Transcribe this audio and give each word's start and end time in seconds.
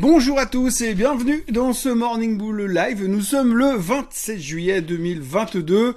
Bonjour 0.00 0.40
à 0.40 0.46
tous 0.46 0.80
et 0.80 0.92
bienvenue 0.92 1.44
dans 1.52 1.72
ce 1.72 1.88
Morning 1.88 2.36
Bull 2.36 2.62
Live. 2.62 3.06
Nous 3.06 3.20
sommes 3.20 3.56
le 3.56 3.76
27 3.76 4.40
juillet 4.40 4.80
2022 4.80 5.94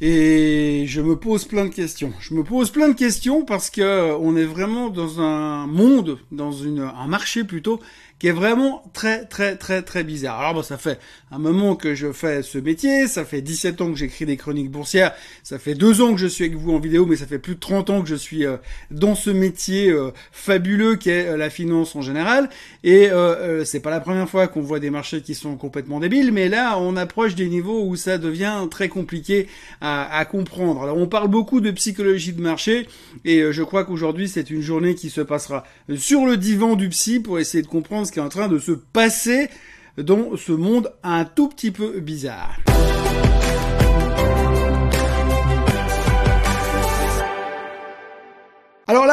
et 0.00 0.84
je 0.86 1.00
me 1.02 1.14
pose 1.14 1.44
plein 1.44 1.66
de 1.66 1.74
questions. 1.74 2.10
Je 2.20 2.32
me 2.32 2.42
pose 2.42 2.70
plein 2.70 2.88
de 2.88 2.94
questions 2.94 3.44
parce 3.44 3.68
que 3.68 4.16
on 4.18 4.34
est 4.34 4.46
vraiment 4.46 4.88
dans 4.88 5.20
un 5.20 5.66
monde, 5.66 6.18
dans 6.32 6.62
un 6.62 7.06
marché 7.06 7.44
plutôt 7.44 7.80
qui 8.18 8.26
est 8.26 8.32
vraiment 8.32 8.82
très 8.92 9.24
très 9.24 9.56
très 9.56 9.82
très 9.82 10.04
bizarre. 10.04 10.40
Alors 10.40 10.54
bon, 10.54 10.62
ça 10.62 10.76
fait 10.76 10.98
un 11.30 11.38
moment 11.38 11.76
que 11.76 11.94
je 11.94 12.12
fais 12.12 12.42
ce 12.42 12.58
métier, 12.58 13.06
ça 13.06 13.24
fait 13.24 13.42
17 13.42 13.80
ans 13.80 13.90
que 13.92 13.96
j'écris 13.96 14.26
des 14.26 14.36
chroniques 14.36 14.70
boursières, 14.70 15.12
ça 15.42 15.58
fait 15.58 15.74
deux 15.74 16.00
ans 16.00 16.12
que 16.12 16.20
je 16.20 16.26
suis 16.26 16.44
avec 16.44 16.56
vous 16.56 16.72
en 16.72 16.80
vidéo, 16.80 17.06
mais 17.06 17.16
ça 17.16 17.26
fait 17.26 17.38
plus 17.38 17.54
de 17.54 17.60
30 17.60 17.90
ans 17.90 18.02
que 18.02 18.08
je 18.08 18.14
suis 18.14 18.44
euh, 18.44 18.56
dans 18.90 19.14
ce 19.14 19.30
métier 19.30 19.90
euh, 19.90 20.10
fabuleux 20.32 20.96
qu'est 20.96 21.28
euh, 21.28 21.36
la 21.36 21.50
finance 21.50 21.94
en 21.94 22.02
général. 22.02 22.48
Et 22.82 23.10
c'est 23.64 23.80
pas 23.80 23.90
la 23.90 24.00
première 24.00 24.28
fois 24.28 24.48
qu'on 24.48 24.60
voit 24.60 24.80
des 24.80 24.90
marchés 24.90 25.20
qui 25.20 25.34
sont 25.34 25.56
complètement 25.56 26.00
débiles, 26.00 26.32
mais 26.32 26.48
là 26.48 26.78
on 26.78 26.96
approche 26.96 27.34
des 27.34 27.48
niveaux 27.48 27.84
où 27.84 27.96
ça 27.96 28.18
devient 28.18 28.66
très 28.70 28.88
compliqué 28.88 29.48
à, 29.80 30.16
à 30.16 30.24
comprendre. 30.24 30.82
Alors 30.82 30.96
on 30.96 31.06
parle 31.06 31.28
beaucoup 31.28 31.60
de 31.60 31.70
psychologie 31.70 32.32
de 32.32 32.40
marché, 32.40 32.88
et 33.24 33.52
je 33.52 33.62
crois 33.62 33.84
qu'aujourd'hui 33.84 34.28
c'est 34.28 34.50
une 34.50 34.62
journée 34.62 34.94
qui 34.94 35.10
se 35.10 35.20
passera 35.20 35.64
sur 35.96 36.26
le 36.26 36.36
divan 36.36 36.76
du 36.76 36.88
psy 36.88 37.20
pour 37.20 37.38
essayer 37.38 37.62
de 37.62 37.68
comprendre 37.68 38.07
qui 38.10 38.18
est 38.18 38.22
en 38.22 38.28
train 38.28 38.48
de 38.48 38.58
se 38.58 38.72
passer 38.72 39.48
dans 39.96 40.36
ce 40.36 40.52
monde 40.52 40.92
un 41.02 41.24
tout 41.24 41.48
petit 41.48 41.70
peu 41.70 42.00
bizarre. 42.00 42.58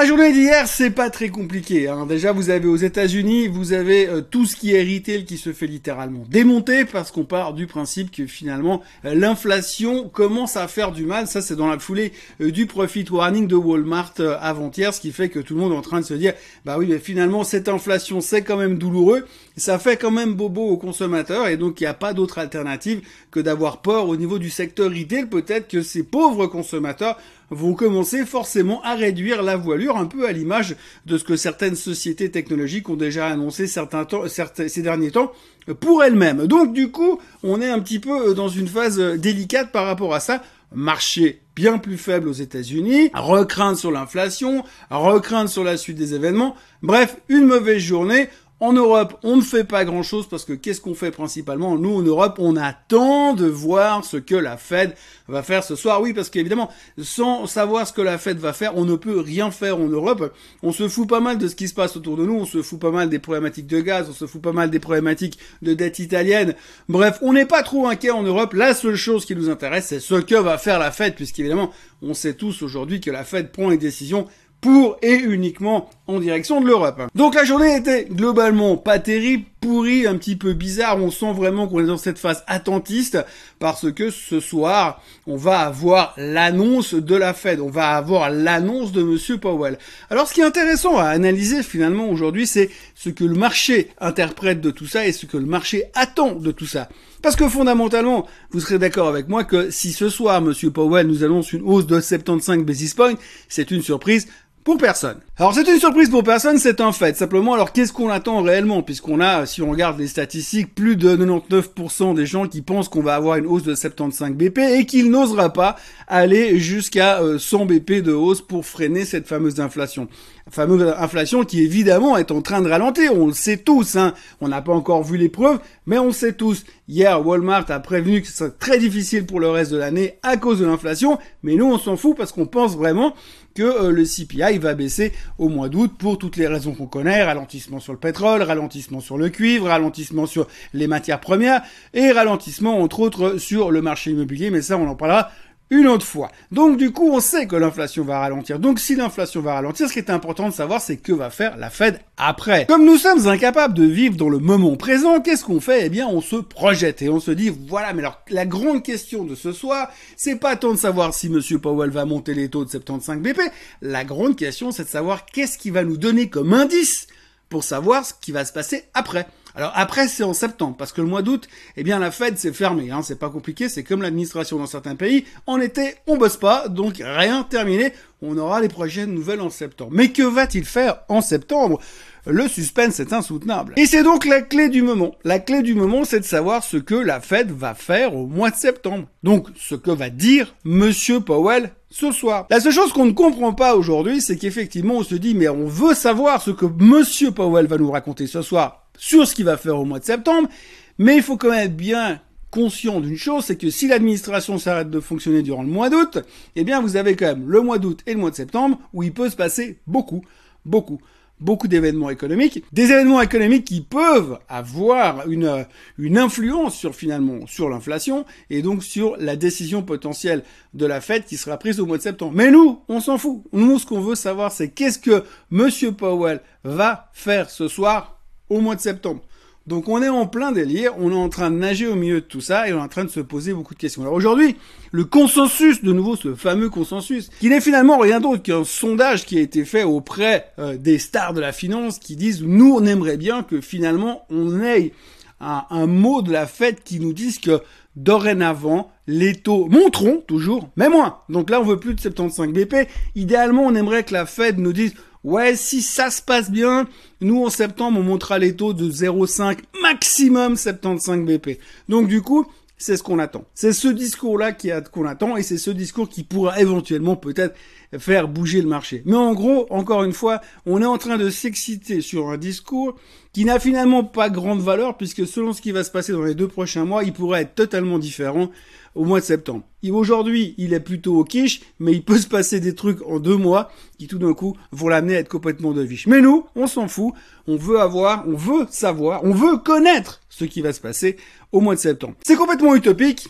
La 0.05 0.09
journée 0.09 0.33
d'hier, 0.33 0.67
c'est 0.67 0.91
pas 0.91 1.09
très 1.09 1.29
compliqué. 1.29 1.87
Hein. 1.87 2.05
Déjà, 2.05 2.31
vous 2.31 2.51
avez 2.51 2.67
aux 2.67 2.75
États-Unis, 2.75 3.47
vous 3.47 3.73
avez 3.73 4.07
euh, 4.07 4.21
tout 4.21 4.45
ce 4.45 4.55
qui 4.55 4.75
est 4.75 4.83
retail 4.83 5.25
qui 5.25 5.39
se 5.39 5.51
fait 5.51 5.65
littéralement 5.65 6.23
démonter 6.29 6.85
parce 6.85 7.09
qu'on 7.09 7.25
part 7.25 7.55
du 7.55 7.65
principe 7.65 8.11
que 8.11 8.27
finalement 8.27 8.83
euh, 9.05 9.15
l'inflation 9.15 10.07
commence 10.07 10.57
à 10.57 10.67
faire 10.67 10.91
du 10.91 11.05
mal. 11.05 11.25
Ça, 11.25 11.41
c'est 11.41 11.55
dans 11.55 11.65
la 11.65 11.79
foulée 11.79 12.13
euh, 12.39 12.51
du 12.51 12.67
profit 12.67 13.03
warning 13.09 13.47
de 13.47 13.55
Walmart 13.55 14.13
avant-hier, 14.41 14.93
ce 14.93 15.01
qui 15.01 15.11
fait 15.11 15.29
que 15.29 15.39
tout 15.39 15.55
le 15.55 15.61
monde 15.61 15.73
est 15.73 15.77
en 15.77 15.81
train 15.81 16.01
de 16.01 16.05
se 16.05 16.13
dire, 16.13 16.33
bah 16.65 16.75
oui, 16.77 16.85
mais 16.87 16.99
finalement 16.99 17.43
cette 17.43 17.67
inflation, 17.67 18.21
c'est 18.21 18.43
quand 18.43 18.57
même 18.57 18.77
douloureux, 18.77 19.25
ça 19.57 19.79
fait 19.79 19.97
quand 19.97 20.11
même 20.11 20.35
bobo 20.35 20.67
aux 20.67 20.77
consommateurs 20.77 21.47
et 21.47 21.57
donc 21.57 21.81
il 21.81 21.85
n'y 21.85 21.87
a 21.87 21.95
pas 21.95 22.13
d'autre 22.13 22.37
alternative 22.37 23.01
que 23.31 23.39
d'avoir 23.39 23.81
peur 23.81 24.07
au 24.07 24.17
niveau 24.17 24.37
du 24.37 24.51
secteur 24.51 24.91
retail. 24.91 25.25
Peut-être 25.25 25.67
que 25.67 25.81
ces 25.81 26.03
pauvres 26.03 26.45
consommateurs 26.45 27.17
vont 27.49 27.73
commencer 27.73 28.25
forcément 28.25 28.81
à 28.83 28.95
réduire 28.95 29.43
la 29.43 29.55
voilure, 29.55 29.97
un 29.97 30.05
peu 30.05 30.27
à 30.27 30.31
l'image 30.31 30.75
de 31.05 31.17
ce 31.17 31.23
que 31.23 31.35
certaines 31.35 31.75
sociétés 31.75 32.31
technologiques 32.31 32.89
ont 32.89 32.95
déjà 32.95 33.27
annoncé 33.27 33.67
certains 33.67 34.05
temps, 34.05 34.23
ces 34.27 34.81
derniers 34.81 35.11
temps 35.11 35.31
pour 35.79 36.03
elles-mêmes. 36.03 36.47
Donc 36.47 36.73
du 36.73 36.91
coup, 36.91 37.19
on 37.43 37.61
est 37.61 37.69
un 37.69 37.79
petit 37.79 37.99
peu 37.99 38.33
dans 38.33 38.49
une 38.49 38.67
phase 38.67 38.99
délicate 38.99 39.71
par 39.71 39.85
rapport 39.85 40.13
à 40.13 40.19
ça. 40.19 40.41
Marché 40.73 41.41
bien 41.55 41.77
plus 41.77 41.97
faible 41.97 42.27
aux 42.27 42.33
États-Unis, 42.33 43.09
recrainte 43.13 43.77
sur 43.77 43.91
l'inflation, 43.91 44.63
recrainte 44.89 45.47
sur 45.47 45.63
la 45.63 45.77
suite 45.77 45.95
des 45.95 46.13
événements. 46.13 46.55
Bref, 46.81 47.17
une 47.29 47.45
mauvaise 47.45 47.81
journée. 47.81 48.29
En 48.65 48.73
Europe, 48.73 49.19
on 49.21 49.37
ne 49.37 49.43
fait 49.43 49.63
pas 49.63 49.85
grand-chose 49.85 50.27
parce 50.27 50.43
que 50.43 50.53
qu'est-ce 50.53 50.81
qu'on 50.81 50.95
fait 50.95 51.11
principalement? 51.11 51.77
Nous, 51.77 51.97
en 51.97 52.01
Europe, 52.01 52.37
on 52.39 52.55
attend 52.55 53.35
de 53.35 53.45
voir 53.45 54.03
ce 54.03 54.17
que 54.17 54.33
la 54.33 54.57
Fed 54.57 54.95
va 55.27 55.43
faire 55.43 55.63
ce 55.63 55.75
soir. 55.75 56.01
Oui, 56.01 56.13
parce 56.13 56.31
qu'évidemment, 56.31 56.71
sans 56.99 57.45
savoir 57.45 57.87
ce 57.87 57.93
que 57.93 58.01
la 58.01 58.17
Fed 58.17 58.39
va 58.39 58.53
faire, 58.53 58.75
on 58.75 58.83
ne 58.83 58.95
peut 58.95 59.19
rien 59.19 59.51
faire 59.51 59.77
en 59.77 59.87
Europe. 59.87 60.33
On 60.63 60.71
se 60.71 60.87
fout 60.87 61.07
pas 61.07 61.19
mal 61.19 61.37
de 61.37 61.47
ce 61.47 61.55
qui 61.55 61.67
se 61.67 61.75
passe 61.75 61.95
autour 61.95 62.17
de 62.17 62.25
nous, 62.25 62.33
on 62.33 62.45
se 62.45 62.63
fout 62.63 62.79
pas 62.79 62.89
mal 62.89 63.07
des 63.07 63.19
problématiques 63.19 63.67
de 63.67 63.81
gaz, 63.81 64.07
on 64.09 64.13
se 64.13 64.25
fout 64.25 64.41
pas 64.41 64.51
mal 64.51 64.71
des 64.71 64.79
problématiques 64.79 65.37
de 65.61 65.75
dette 65.75 65.99
italienne. 65.99 66.55
Bref, 66.89 67.19
on 67.21 67.33
n'est 67.33 67.45
pas 67.45 67.61
trop 67.61 67.87
inquiet 67.87 68.09
en 68.09 68.23
Europe. 68.23 68.53
La 68.53 68.73
seule 68.73 68.95
chose 68.95 69.27
qui 69.27 69.35
nous 69.35 69.51
intéresse, 69.51 69.85
c'est 69.89 69.99
ce 69.99 70.15
que 70.15 70.33
va 70.33 70.57
faire 70.57 70.79
la 70.79 70.89
Fed, 70.89 71.13
puisqu'évidemment, 71.13 71.69
on 72.01 72.15
sait 72.15 72.33
tous 72.33 72.63
aujourd'hui 72.63 72.99
que 72.99 73.11
la 73.11 73.25
Fed 73.25 73.51
prend 73.51 73.69
une 73.69 73.77
décision 73.77 74.25
pour 74.65 74.97
et 75.03 75.13
uniquement 75.13 75.91
en 76.07 76.19
direction 76.19 76.59
de 76.59 76.65
l'Europe. 76.65 76.99
Donc 77.13 77.35
la 77.35 77.43
journée 77.43 77.75
était 77.75 78.05
globalement 78.05 78.77
pas 78.77 78.97
terrible, 78.97 79.45
pourrie, 79.61 80.07
un 80.07 80.17
petit 80.17 80.35
peu 80.35 80.53
bizarre. 80.53 80.97
On 80.97 81.11
sent 81.11 81.33
vraiment 81.33 81.67
qu'on 81.67 81.81
est 81.81 81.85
dans 81.85 81.97
cette 81.97 82.17
phase 82.17 82.43
attentiste 82.47 83.19
parce 83.59 83.91
que 83.91 84.09
ce 84.09 84.39
soir, 84.39 85.03
on 85.27 85.37
va 85.37 85.59
avoir 85.59 86.15
l'annonce 86.17 86.95
de 86.95 87.15
la 87.15 87.35
Fed, 87.35 87.59
on 87.59 87.69
va 87.69 87.89
avoir 87.89 88.31
l'annonce 88.31 88.91
de 88.91 89.03
Monsieur 89.03 89.37
Powell. 89.37 89.77
Alors 90.09 90.27
ce 90.27 90.33
qui 90.33 90.41
est 90.41 90.45
intéressant 90.45 90.97
à 90.97 91.05
analyser 91.05 91.61
finalement 91.61 92.09
aujourd'hui, 92.09 92.47
c'est 92.47 92.71
ce 92.95 93.09
que 93.09 93.23
le 93.23 93.35
marché 93.35 93.91
interprète 93.99 94.61
de 94.61 94.71
tout 94.71 94.87
ça 94.87 95.05
et 95.05 95.11
ce 95.11 95.27
que 95.27 95.37
le 95.37 95.45
marché 95.45 95.83
attend 95.93 96.33
de 96.33 96.51
tout 96.51 96.67
ça. 96.67 96.89
Parce 97.21 97.35
que 97.35 97.47
fondamentalement, 97.49 98.27
vous 98.51 98.59
serez 98.59 98.77
d'accord 98.79 99.07
avec 99.07 99.29
moi 99.29 99.43
que 99.43 99.69
si 99.71 99.93
ce 99.93 100.09
soir, 100.09 100.41
Monsieur 100.41 100.71
Powell 100.71 101.07
nous 101.07 101.23
annonce 101.23 101.53
une 101.53 101.63
hausse 101.63 101.87
de 101.87 101.99
75 101.99 102.63
basis 102.63 102.93
points, 102.95 103.13
c'est 103.47 103.71
une 103.71 103.81
surprise 103.81 104.27
pour 104.65 104.77
personne. 104.79 105.19
Alors 105.37 105.53
c'est 105.53 105.71
une 105.71 105.79
surprise 105.79 106.09
pour 106.09 106.23
personne, 106.23 106.57
c'est 106.57 106.81
un 106.81 106.91
fait. 106.91 107.15
Simplement, 107.15 107.53
alors 107.53 107.71
qu'est-ce 107.71 107.93
qu'on 107.93 108.09
attend 108.09 108.41
réellement? 108.41 108.81
Puisqu'on 108.81 109.19
a, 109.19 109.45
si 109.45 109.61
on 109.61 109.69
regarde 109.69 109.99
les 109.99 110.07
statistiques, 110.07 110.73
plus 110.73 110.95
de 110.95 111.15
99% 111.15 112.15
des 112.15 112.25
gens 112.25 112.47
qui 112.47 112.63
pensent 112.63 112.89
qu'on 112.89 113.03
va 113.03 113.13
avoir 113.13 113.37
une 113.37 113.45
hausse 113.45 113.61
de 113.61 113.75
75 113.75 114.31
BP 114.31 114.57
et 114.57 114.85
qu'il 114.87 115.11
n'osera 115.11 115.53
pas 115.53 115.75
aller 116.07 116.57
jusqu'à 116.57 117.19
100 117.37 117.61
euh, 117.61 117.65
BP 117.65 118.01
de 118.01 118.11
hausse 118.11 118.41
pour 118.41 118.65
freiner 118.65 119.05
cette 119.05 119.27
fameuse 119.27 119.59
inflation. 119.59 120.07
Fameuse 120.49 120.93
inflation 120.97 121.43
qui 121.43 121.63
évidemment 121.63 122.17
est 122.17 122.31
en 122.31 122.41
train 122.41 122.61
de 122.61 122.69
ralentir, 122.69 123.15
on 123.15 123.27
le 123.27 123.33
sait 123.33 123.57
tous, 123.57 123.95
hein. 123.95 124.13
on 124.41 124.47
n'a 124.47 124.63
pas 124.63 124.73
encore 124.73 125.03
vu 125.03 125.17
les 125.17 125.29
preuves, 125.29 125.59
mais 125.85 125.99
on 125.99 126.07
le 126.07 126.11
sait 126.11 126.33
tous. 126.33 126.65
Hier, 126.87 127.25
Walmart 127.25 127.65
a 127.69 127.79
prévenu 127.79 128.21
que 128.21 128.27
ce 128.27 128.33
serait 128.33 128.51
très 128.51 128.77
difficile 128.79 129.25
pour 129.25 129.39
le 129.39 129.49
reste 129.49 129.71
de 129.71 129.77
l'année 129.77 130.17
à 130.23 130.37
cause 130.37 130.59
de 130.59 130.65
l'inflation, 130.65 131.19
mais 131.43 131.55
nous 131.55 131.65
on 131.65 131.77
s'en 131.77 131.97
fout 131.97 132.15
parce 132.17 132.31
qu'on 132.31 132.45
pense 132.45 132.75
vraiment 132.75 133.13
que 133.55 133.63
euh, 133.63 133.89
le 133.89 134.03
CPI 134.03 134.59
va 134.59 134.75
baisser 134.75 135.13
au 135.39 135.49
mois 135.49 135.69
d'août 135.69 135.91
pour 135.97 136.19
toutes 136.19 136.35
les 136.35 136.45
raisons 136.45 136.73
qu'on 136.73 136.85
connaît, 136.85 137.23
ralentissement 137.23 137.79
sur 137.79 137.93
le 137.93 137.99
pétrole, 137.99 138.41
ralentissement 138.43 138.99
sur 138.99 139.17
le 139.17 139.29
cuivre, 139.29 139.67
ralentissement 139.67 140.25
sur 140.25 140.47
les 140.73 140.87
matières 140.87 141.21
premières 141.21 141.63
et 141.93 142.11
ralentissement 142.11 142.79
entre 142.79 142.99
autres 142.99 143.37
sur 143.37 143.71
le 143.71 143.81
marché 143.81 144.11
immobilier, 144.11 144.51
mais 144.51 144.61
ça 144.61 144.77
on 144.77 144.87
en 144.87 144.95
parlera 144.95 145.31
une 145.69 145.87
autre 145.87 146.05
fois. 146.05 146.31
Donc 146.51 146.77
du 146.77 146.91
coup, 146.91 147.09
on 147.11 147.19
sait 147.19 147.47
que 147.47 147.55
l'inflation 147.55 148.03
va 148.03 148.19
ralentir. 148.19 148.59
Donc 148.59 148.79
si 148.79 148.95
l'inflation 148.95 149.41
va 149.41 149.55
ralentir, 149.55 149.87
ce 149.87 149.93
qui 149.93 149.99
est 149.99 150.09
important 150.09 150.47
de 150.49 150.53
savoir, 150.53 150.81
c'est 150.81 150.97
que 150.97 151.11
va 151.11 151.29
faire 151.29 151.57
la 151.57 151.69
Fed 151.69 151.99
après. 152.17 152.65
Comme 152.67 152.85
nous 152.85 152.97
sommes 152.97 153.27
incapables 153.27 153.73
de 153.73 153.85
vivre 153.85 154.15
dans 154.15 154.29
le 154.29 154.39
moment 154.39 154.75
présent, 154.75 155.21
qu'est-ce 155.21 155.43
qu'on 155.43 155.61
fait? 155.61 155.85
Eh 155.85 155.89
bien, 155.89 156.07
on 156.07 156.21
se 156.21 156.35
projette 156.35 157.01
et 157.01 157.09
on 157.09 157.19
se 157.19 157.31
dit, 157.31 157.51
voilà, 157.67 157.93
mais 157.93 157.99
alors 157.99 158.21
la 158.29 158.45
grande 158.45 158.83
question 158.83 159.23
de 159.23 159.35
ce 159.35 159.51
soir, 159.51 159.89
c'est 160.15 160.35
pas 160.35 160.55
tant 160.55 160.71
de 160.71 160.77
savoir 160.77 161.13
si 161.13 161.29
Monsieur 161.29 161.59
Powell 161.59 161.89
va 161.89 162.05
monter 162.05 162.33
les 162.33 162.49
taux 162.49 162.65
de 162.65 162.69
75 162.69 163.19
BP. 163.19 163.39
La 163.81 164.03
grande 164.03 164.35
question, 164.35 164.71
c'est 164.71 164.83
de 164.83 164.89
savoir 164.89 165.25
qu'est-ce 165.25 165.57
qui 165.57 165.71
va 165.71 165.83
nous 165.83 165.97
donner 165.97 166.29
comme 166.29 166.53
indice 166.53 167.07
pour 167.49 167.63
savoir 167.63 168.05
ce 168.05 168.13
qui 168.19 168.31
va 168.31 168.45
se 168.45 168.53
passer 168.53 168.83
après. 168.93 169.27
Alors 169.55 169.71
après, 169.73 170.07
c'est 170.07 170.23
en 170.23 170.33
septembre, 170.33 170.75
parce 170.77 170.91
que 170.91 171.01
le 171.01 171.07
mois 171.07 171.21
d'août, 171.21 171.47
eh 171.77 171.83
bien 171.83 171.97
la 171.97 172.11
Fed 172.11 172.37
c'est 172.37 172.53
fermé, 172.53 172.91
hein, 172.91 173.01
c'est 173.01 173.17
pas 173.17 173.29
compliqué, 173.29 173.69
c'est 173.69 173.83
comme 173.83 174.01
l'administration 174.01 174.57
dans 174.57 174.65
certains 174.65 174.95
pays. 174.95 175.25
En 175.47 175.61
été, 175.61 175.95
on 176.07 176.17
bosse 176.17 176.37
pas, 176.37 176.67
donc 176.67 177.01
rien 177.03 177.43
terminé. 177.43 177.93
On 178.21 178.37
aura 178.37 178.59
les 178.59 178.69
prochaines 178.69 179.13
nouvelles 179.13 179.41
en 179.41 179.49
septembre. 179.49 179.91
Mais 179.93 180.09
que 180.09 180.23
va-t-il 180.23 180.65
faire 180.65 181.01
en 181.09 181.21
septembre? 181.21 181.79
Le 182.25 182.47
suspense 182.47 182.99
est 182.99 183.13
insoutenable. 183.13 183.73
Et 183.77 183.85
c'est 183.85 184.01
donc 184.01 184.25
la 184.25 184.41
clé 184.41 184.67
du 184.67 184.81
moment. 184.81 185.13
La 185.23 185.37
clé 185.37 185.61
du 185.61 185.75
moment, 185.75 186.05
c'est 186.05 186.21
de 186.21 186.25
savoir 186.25 186.63
ce 186.63 186.77
que 186.77 186.95
la 186.95 187.19
Fed 187.21 187.51
va 187.51 187.75
faire 187.75 188.15
au 188.15 188.25
mois 188.25 188.49
de 188.49 188.55
septembre. 188.55 189.07
Donc, 189.21 189.47
ce 189.55 189.75
que 189.75 189.91
va 189.91 190.09
dire 190.09 190.55
Monsieur 190.63 191.19
Powell 191.19 191.71
ce 191.91 192.11
soir. 192.11 192.47
La 192.49 192.59
seule 192.59 192.73
chose 192.73 192.93
qu'on 192.93 193.05
ne 193.05 193.11
comprend 193.11 193.53
pas 193.53 193.75
aujourd'hui, 193.75 194.21
c'est 194.21 194.37
qu'effectivement, 194.37 194.95
on 194.95 195.03
se 195.03 195.15
dit, 195.15 195.35
mais 195.35 195.47
on 195.47 195.67
veut 195.67 195.93
savoir 195.93 196.41
ce 196.41 196.51
que 196.51 196.65
Monsieur 196.65 197.31
Powell 197.31 197.67
va 197.67 197.77
nous 197.77 197.91
raconter 197.91 198.25
ce 198.25 198.41
soir 198.41 198.84
sur 198.97 199.27
ce 199.27 199.35
qu'il 199.35 199.45
va 199.45 199.57
faire 199.57 199.79
au 199.79 199.85
mois 199.85 199.99
de 199.99 200.05
septembre, 200.05 200.49
mais 200.97 201.17
il 201.17 201.23
faut 201.23 201.37
quand 201.37 201.49
même 201.49 201.67
être 201.67 201.77
bien 201.77 202.19
conscient 202.55 203.01
d'une 203.01 203.17
chose, 203.17 203.43
c'est 203.43 203.57
que 203.57 203.69
si 203.69 203.87
l'administration 203.89 204.57
s'arrête 204.57 204.89
de 204.89 205.01
fonctionner 205.01 205.41
durant 205.41 205.61
le 205.61 205.67
mois 205.67 205.89
d'août, 205.89 206.19
eh 206.55 206.63
bien 206.63 206.81
vous 206.81 206.95
avez 206.95 207.17
quand 207.17 207.25
même 207.25 207.49
le 207.49 207.59
mois 207.59 207.79
d'août 207.79 207.99
et 208.07 208.13
le 208.13 208.19
mois 208.19 208.31
de 208.31 208.35
septembre 208.35 208.79
où 208.93 209.03
il 209.03 209.11
peut 209.11 209.29
se 209.29 209.35
passer 209.35 209.79
beaucoup, 209.87 210.23
beaucoup, 210.63 211.01
beaucoup 211.41 211.67
d'événements 211.67 212.09
économiques, 212.09 212.63
des 212.71 212.83
événements 212.83 213.21
économiques 213.21 213.65
qui 213.65 213.81
peuvent 213.81 214.39
avoir 214.47 215.29
une, 215.29 215.65
une 215.97 216.17
influence 216.17 216.75
sur 216.75 216.95
finalement 216.95 217.45
sur 217.45 217.69
l'inflation 217.69 218.25
et 218.49 218.61
donc 218.61 218.85
sur 218.85 219.17
la 219.17 219.35
décision 219.35 219.83
potentielle 219.83 220.43
de 220.73 220.85
la 220.85 221.01
Fed 221.01 221.25
qui 221.25 221.35
sera 221.35 221.57
prise 221.57 221.81
au 221.81 221.85
mois 221.85 221.97
de 221.97 222.03
septembre. 222.03 222.33
Mais 222.35 222.51
nous, 222.51 222.79
on 222.87 223.01
s'en 223.01 223.17
fout. 223.17 223.43
Nous, 223.51 223.79
ce 223.79 223.85
qu'on 223.85 223.99
veut 223.99 224.15
savoir, 224.15 224.53
c'est 224.53 224.69
qu'est-ce 224.69 224.99
que 224.99 225.25
Monsieur 225.51 225.91
Powell 225.91 226.39
va 226.63 227.09
faire 227.11 227.49
ce 227.49 227.67
soir 227.67 228.14
au 228.49 228.59
mois 228.61 228.75
de 228.75 228.81
septembre. 228.81 229.21
Donc 229.67 229.89
on 229.89 230.01
est 230.03 230.09
en 230.09 230.27
plein 230.27 230.51
délire, 230.51 230.93
on 230.99 231.11
est 231.11 231.15
en 231.15 231.29
train 231.29 231.49
de 231.49 231.55
nager 231.55 231.87
au 231.87 231.95
milieu 231.95 232.21
de 232.21 232.25
tout 232.25 232.41
ça 232.41 232.67
et 232.67 232.73
on 232.73 232.77
est 232.77 232.81
en 232.81 232.87
train 232.87 233.03
de 233.03 233.09
se 233.09 233.19
poser 233.19 233.51
beaucoup 233.51 233.73
de 233.73 233.79
questions. 233.79 234.03
Alors 234.03 234.13
aujourd'hui, 234.13 234.57
le 234.91 235.05
consensus, 235.05 235.83
de 235.83 235.91
nouveau 235.91 236.15
ce 236.15 236.35
fameux 236.35 236.69
consensus, 236.69 237.29
qui 237.39 237.49
n'est 237.49 237.61
finalement 237.61 237.97
rien 237.97 238.19
d'autre 238.19 238.43
qu'un 238.43 238.63
sondage 238.63 239.25
qui 239.25 239.39
a 239.39 239.41
été 239.41 239.65
fait 239.65 239.83
auprès 239.83 240.51
euh, 240.59 240.77
des 240.77 240.99
stars 240.99 241.33
de 241.33 241.41
la 241.41 241.51
finance 241.51 241.97
qui 241.97 242.15
disent 242.15 242.43
nous 242.43 242.75
on 242.75 242.85
aimerait 242.85 243.17
bien 243.17 243.41
que 243.41 243.59
finalement 243.59 244.27
on 244.29 244.61
ait 244.61 244.93
un, 245.39 245.63
un 245.71 245.87
mot 245.87 246.21
de 246.21 246.31
la 246.31 246.45
fête 246.45 246.83
qui 246.83 246.99
nous 246.99 247.13
dise 247.13 247.39
que 247.39 247.61
dorénavant, 247.95 248.91
les 249.07 249.35
taux 249.35 249.67
monteront 249.67 250.21
toujours, 250.27 250.69
mais 250.75 250.89
moins. 250.89 251.19
Donc 251.29 251.49
là, 251.49 251.61
on 251.61 251.63
veut 251.63 251.79
plus 251.79 251.95
de 251.95 252.01
75 252.01 252.49
BP. 252.49 252.87
Idéalement, 253.15 253.63
on 253.63 253.75
aimerait 253.75 254.03
que 254.03 254.13
la 254.13 254.25
Fed 254.25 254.59
nous 254.59 254.73
dise 254.73 254.93
Ouais, 255.25 255.55
si 255.55 255.81
ça 255.81 256.11
se 256.11 256.21
passe 256.21 256.51
bien, 256.51 256.87
nous 257.19 257.43
en 257.43 257.49
septembre, 257.49 257.99
on 257.99 258.03
montera 258.03 258.37
les 258.37 258.55
taux 258.55 258.73
de 258.73 258.91
0,5 258.91 259.57
maximum 259.81 260.55
75 260.55 261.25
BP. 261.25 261.57
Donc 261.89 262.07
du 262.07 262.21
coup, 262.21 262.45
c'est 262.77 262.95
ce 262.95 263.01
qu'on 263.01 263.17
attend. 263.17 263.43
C'est 263.55 263.73
ce 263.73 263.87
discours-là 263.87 264.51
qu'on 264.53 265.05
attend 265.05 265.35
et 265.35 265.41
c'est 265.41 265.57
ce 265.57 265.71
discours 265.71 266.09
qui 266.09 266.21
pourra 266.21 266.61
éventuellement 266.61 267.15
peut-être 267.15 267.55
faire 267.97 268.27
bouger 268.27 268.61
le 268.61 268.67
marché. 268.67 269.01
Mais 269.05 269.15
en 269.15 269.33
gros, 269.33 269.67
encore 269.69 270.03
une 270.03 270.13
fois, 270.13 270.41
on 270.65 270.81
est 270.81 270.85
en 270.85 270.97
train 270.97 271.17
de 271.17 271.29
s'exciter 271.29 272.01
sur 272.01 272.29
un 272.29 272.37
discours 272.37 272.95
qui 273.33 273.45
n'a 273.45 273.59
finalement 273.59 274.03
pas 274.03 274.29
grande 274.29 274.61
valeur 274.61 274.95
puisque 274.95 275.27
selon 275.27 275.51
ce 275.53 275.61
qui 275.61 275.71
va 275.71 275.83
se 275.83 275.91
passer 275.91 276.13
dans 276.13 276.23
les 276.23 276.35
deux 276.35 276.47
prochains 276.47 276.85
mois, 276.85 277.03
il 277.03 277.13
pourrait 277.13 277.41
être 277.41 277.55
totalement 277.55 277.99
différent 277.99 278.49
au 278.95 279.03
mois 279.03 279.19
de 279.19 279.25
septembre. 279.25 279.63
Aujourd'hui, 279.91 280.55
il 280.57 280.73
est 280.73 280.79
plutôt 280.79 281.17
au 281.17 281.23
quiche, 281.23 281.61
mais 281.79 281.91
il 281.91 282.03
peut 282.03 282.17
se 282.17 282.27
passer 282.27 282.59
des 282.59 282.73
trucs 282.73 283.01
en 283.03 283.19
deux 283.19 283.35
mois 283.35 283.69
qui 283.99 284.07
tout 284.07 284.17
d'un 284.17 284.33
coup 284.33 284.57
vont 284.71 284.87
l'amener 284.87 285.17
à 285.17 285.19
être 285.19 285.29
complètement 285.29 285.73
de 285.73 285.81
viche. 285.81 286.07
Mais 286.07 286.21
nous, 286.21 286.45
on 286.55 286.65
s'en 286.65 286.87
fout. 286.87 287.13
On 287.47 287.57
veut 287.57 287.79
avoir, 287.79 288.27
on 288.27 288.35
veut 288.35 288.65
savoir, 288.69 289.23
on 289.23 289.31
veut 289.31 289.57
connaître 289.57 290.21
ce 290.29 290.45
qui 290.45 290.61
va 290.61 290.73
se 290.73 290.79
passer 290.79 291.17
au 291.51 291.59
mois 291.59 291.75
de 291.75 291.79
septembre. 291.79 292.15
C'est 292.25 292.35
complètement 292.35 292.73
utopique. 292.73 293.27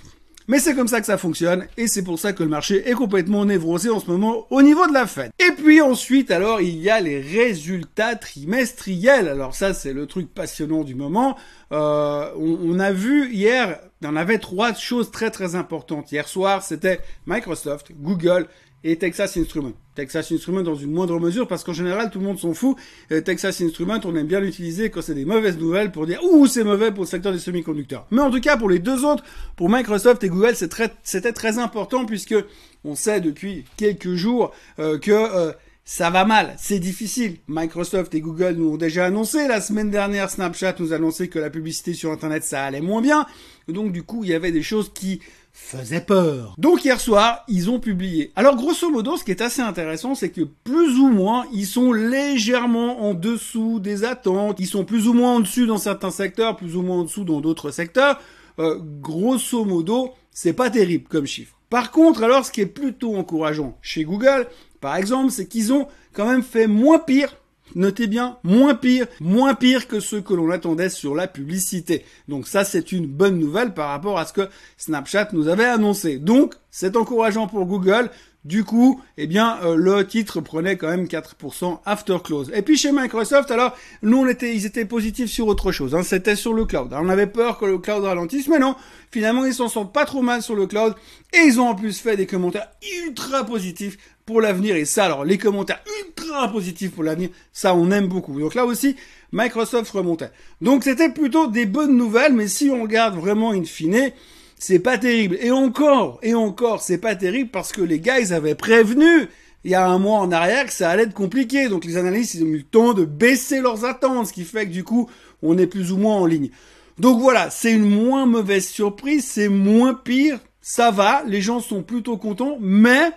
Mais 0.47 0.59
c'est 0.59 0.75
comme 0.75 0.87
ça 0.87 0.99
que 0.99 1.07
ça 1.07 1.17
fonctionne, 1.17 1.67
et 1.75 1.87
c'est 1.87 2.03
pour 2.03 2.19
ça 2.19 2.31
que 2.31 2.43
le 2.43 2.49
marché 2.49 2.87
est 2.87 2.93
complètement 2.93 3.45
névrosé 3.45 3.89
en 3.89 3.99
ce 3.99 4.05
moment 4.05 4.45
au 4.51 4.61
niveau 4.61 4.85
de 4.87 4.93
la 4.93 5.07
fête. 5.07 5.31
Et 5.39 5.51
puis 5.51 5.81
ensuite, 5.81 6.29
alors, 6.29 6.61
il 6.61 6.77
y 6.77 6.89
a 6.89 7.01
les 7.01 7.19
résultats 7.19 8.15
trimestriels. 8.15 9.27
Alors 9.27 9.55
ça, 9.55 9.73
c'est 9.73 9.93
le 9.93 10.05
truc 10.05 10.31
passionnant 10.31 10.83
du 10.83 10.93
moment. 10.93 11.35
Euh, 11.71 12.29
on, 12.37 12.79
a 12.79 12.91
vu 12.91 13.31
hier, 13.31 13.79
on 14.03 14.15
avait 14.15 14.37
trois 14.37 14.73
choses 14.73 15.09
très 15.09 15.31
très 15.31 15.55
importantes. 15.55 16.11
Hier 16.11 16.27
soir, 16.27 16.61
c'était 16.63 16.99
Microsoft, 17.25 17.91
Google 17.99 18.47
et 18.85 18.97
Texas 18.97 19.35
Instruments. 19.35 19.73
Texas 19.95 20.31
Instruments 20.31 20.61
dans 20.61 20.75
une 20.75 20.91
moindre 20.91 21.19
mesure 21.19 21.47
parce 21.47 21.63
qu'en 21.63 21.73
général 21.73 22.11
tout 22.11 22.19
le 22.19 22.25
monde 22.25 22.37
s'en 22.37 22.53
fout. 22.53 22.77
Euh, 23.11 23.19
Texas 23.19 23.59
Instruments, 23.61 23.99
on 24.05 24.15
aime 24.15 24.27
bien 24.27 24.39
l'utiliser 24.39 24.91
quand 24.91 25.01
c'est 25.01 25.15
des 25.15 25.25
mauvaises 25.25 25.57
nouvelles 25.57 25.91
pour 25.91 26.05
dire 26.05 26.23
ouh 26.23 26.45
c'est 26.45 26.63
mauvais 26.63 26.91
pour 26.91 27.03
le 27.03 27.09
secteur 27.09 27.33
des 27.33 27.39
semi-conducteurs. 27.39 28.05
Mais 28.11 28.21
en 28.21 28.29
tout 28.29 28.39
cas 28.39 28.57
pour 28.57 28.69
les 28.69 28.77
deux 28.77 29.03
autres, 29.03 29.23
pour 29.55 29.69
Microsoft 29.69 30.23
et 30.23 30.29
Google, 30.29 30.55
c'était 30.55 30.87
très, 30.87 31.33
très 31.33 31.57
important 31.57 32.05
puisque 32.05 32.35
on 32.83 32.93
sait 32.93 33.21
depuis 33.21 33.65
quelques 33.75 34.13
jours 34.13 34.53
euh, 34.77 34.99
que 34.99 35.11
euh, 35.11 35.51
ça 35.83 36.11
va 36.11 36.23
mal, 36.23 36.53
c'est 36.57 36.79
difficile. 36.79 37.37
Microsoft 37.47 38.13
et 38.13 38.21
Google 38.21 38.55
nous 38.57 38.73
ont 38.73 38.77
déjà 38.77 39.05
annoncé. 39.05 39.47
La 39.47 39.61
semaine 39.61 39.89
dernière, 39.89 40.29
Snapchat 40.29 40.75
nous 40.79 40.93
a 40.93 40.97
annoncé 40.97 41.27
que 41.27 41.39
la 41.39 41.49
publicité 41.49 41.93
sur 41.93 42.11
Internet, 42.11 42.43
ça 42.43 42.63
allait 42.63 42.81
moins 42.81 43.01
bien. 43.01 43.25
Donc 43.67 43.91
du 43.91 44.03
coup, 44.03 44.23
il 44.23 44.29
y 44.29 44.33
avait 44.33 44.51
des 44.51 44.63
choses 44.63 44.91
qui 44.93 45.21
faisait 45.57 46.01
peur. 46.01 46.53
Donc 46.57 46.83
hier 46.83 46.99
soir, 46.99 47.45
ils 47.47 47.69
ont 47.69 47.79
publié. 47.79 48.31
Alors 48.35 48.57
grosso 48.57 48.89
modo, 48.89 49.15
ce 49.15 49.23
qui 49.23 49.31
est 49.31 49.41
assez 49.41 49.61
intéressant, 49.61 50.13
c'est 50.13 50.29
que 50.29 50.41
plus 50.41 50.99
ou 50.99 51.07
moins, 51.07 51.45
ils 51.53 51.65
sont 51.65 51.93
légèrement 51.93 53.03
en 53.07 53.13
dessous 53.13 53.79
des 53.79 54.03
attentes. 54.03 54.59
Ils 54.59 54.67
sont 54.67 54.83
plus 54.83 55.07
ou 55.07 55.13
moins 55.13 55.35
en 55.35 55.39
dessus 55.39 55.65
dans 55.65 55.77
certains 55.77 56.11
secteurs, 56.11 56.57
plus 56.57 56.75
ou 56.75 56.81
moins 56.81 56.99
en 56.99 57.03
dessous 57.03 57.23
dans 57.23 57.39
d'autres 57.39 57.71
secteurs. 57.71 58.19
Euh, 58.59 58.79
grosso 59.01 59.63
modo, 59.63 60.13
c'est 60.29 60.53
pas 60.53 60.69
terrible 60.69 61.07
comme 61.07 61.25
chiffre. 61.25 61.55
Par 61.69 61.91
contre, 61.91 62.23
alors, 62.23 62.45
ce 62.45 62.51
qui 62.51 62.61
est 62.61 62.65
plutôt 62.67 63.15
encourageant 63.15 63.77
chez 63.81 64.03
Google, 64.03 64.47
par 64.81 64.97
exemple, 64.97 65.31
c'est 65.31 65.47
qu'ils 65.47 65.71
ont 65.71 65.87
quand 66.13 66.27
même 66.27 66.43
fait 66.43 66.67
moins 66.67 66.99
pire 66.99 67.35
Notez 67.73 68.07
bien, 68.07 68.37
moins 68.43 68.75
pire, 68.75 69.07
moins 69.19 69.55
pire 69.55 69.87
que 69.87 69.99
ce 69.99 70.17
que 70.17 70.33
l'on 70.33 70.51
attendait 70.51 70.89
sur 70.89 71.15
la 71.15 71.27
publicité. 71.27 72.05
Donc 72.27 72.47
ça, 72.47 72.63
c'est 72.63 72.91
une 72.91 73.07
bonne 73.07 73.39
nouvelle 73.39 73.73
par 73.73 73.89
rapport 73.89 74.19
à 74.19 74.25
ce 74.25 74.33
que 74.33 74.49
Snapchat 74.77 75.29
nous 75.33 75.47
avait 75.47 75.65
annoncé. 75.65 76.19
Donc, 76.19 76.53
c'est 76.69 76.95
encourageant 76.95 77.47
pour 77.47 77.65
Google. 77.65 78.11
Du 78.45 78.63
coup, 78.63 79.01
eh 79.17 79.25
bien, 79.25 79.57
euh, 79.63 79.75
le 79.75 80.05
titre 80.05 80.39
prenait 80.39 80.77
quand 80.77 80.87
même 80.87 81.05
4% 81.05 81.79
after 81.83 82.17
close. 82.23 82.51
Et 82.53 82.61
puis 82.61 82.77
chez 82.77 82.91
Microsoft, 82.91 83.49
alors, 83.49 83.75
nous, 84.03 84.19
on 84.19 84.27
était, 84.27 84.55
ils 84.55 84.67
étaient 84.67 84.85
positifs 84.85 85.31
sur 85.31 85.47
autre 85.47 85.71
chose. 85.71 85.95
Hein, 85.95 86.03
C'était 86.03 86.35
sur 86.35 86.53
le 86.53 86.65
cloud. 86.65 86.93
on 86.93 87.09
avait 87.09 87.25
peur 87.25 87.57
que 87.57 87.65
le 87.65 87.79
cloud 87.79 88.03
ralentisse, 88.03 88.47
mais 88.47 88.59
non. 88.59 88.75
Finalement, 89.09 89.45
ils 89.45 89.53
s'en 89.55 89.67
sortent 89.67 89.91
pas 89.91 90.05
trop 90.05 90.21
mal 90.21 90.43
sur 90.43 90.55
le 90.55 90.67
cloud. 90.67 90.93
Et 91.33 91.39
ils 91.47 91.59
ont 91.59 91.69
en 91.69 91.73
plus 91.73 91.99
fait 91.99 92.17
des 92.17 92.27
commentaires 92.27 92.69
ultra 93.03 93.43
positifs 93.45 93.97
pour 94.27 94.41
l'avenir. 94.41 94.75
Et 94.75 94.85
ça, 94.85 95.05
alors, 95.05 95.25
les 95.25 95.39
commentaires 95.39 95.81
ultra 96.05 96.47
positifs 96.51 96.91
pour 96.91 97.03
l'avenir, 97.03 97.29
ça, 97.51 97.73
on 97.73 97.89
aime 97.89 98.07
beaucoup. 98.07 98.39
Donc 98.39 98.53
là 98.53 98.65
aussi, 98.65 98.95
Microsoft 99.31 99.89
remontait. 99.89 100.29
Donc 100.61 100.83
c'était 100.83 101.09
plutôt 101.09 101.47
des 101.47 101.65
bonnes 101.65 101.97
nouvelles, 101.97 102.33
mais 102.33 102.47
si 102.47 102.69
on 102.69 102.83
regarde 102.83 103.15
vraiment 103.15 103.53
in 103.53 103.63
fine, 103.63 104.11
c'est 104.57 104.79
pas 104.79 104.97
terrible. 104.97 105.37
Et 105.41 105.51
encore, 105.51 106.19
et 106.23 106.33
encore, 106.33 106.81
c'est 106.81 106.97
pas 106.97 107.15
terrible 107.15 107.49
parce 107.51 107.71
que 107.71 107.81
les 107.81 107.99
gars, 107.99 108.19
ils 108.19 108.33
avaient 108.33 108.55
prévenu 108.55 109.27
il 109.65 109.71
y 109.71 109.75
a 109.75 109.87
un 109.87 109.97
mois 109.97 110.19
en 110.19 110.31
arrière 110.31 110.67
que 110.67 110.73
ça 110.73 110.91
allait 110.91 111.03
être 111.03 111.13
compliqué. 111.13 111.69
Donc 111.69 111.85
les 111.85 111.97
analystes, 111.97 112.35
ils 112.35 112.43
ont 112.43 112.47
eu 112.47 112.57
le 112.57 112.63
temps 112.63 112.93
de 112.93 113.03
baisser 113.03 113.61
leurs 113.61 113.83
attentes, 113.83 114.27
ce 114.27 114.33
qui 114.33 114.43
fait 114.43 114.67
que 114.67 114.71
du 114.71 114.83
coup, 114.83 115.09
on 115.41 115.57
est 115.57 115.67
plus 115.67 115.91
ou 115.91 115.97
moins 115.97 116.15
en 116.15 116.25
ligne. 116.27 116.51
Donc 116.99 117.19
voilà, 117.19 117.49
c'est 117.49 117.71
une 117.71 117.89
moins 117.89 118.25
mauvaise 118.27 118.67
surprise, 118.67 119.25
c'est 119.25 119.49
moins 119.49 119.95
pire, 119.95 120.39
ça 120.61 120.91
va, 120.91 121.23
les 121.25 121.41
gens 121.41 121.59
sont 121.59 121.83
plutôt 121.83 122.17
contents, 122.17 122.57
mais 122.61 123.11